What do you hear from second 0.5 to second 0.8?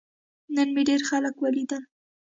نن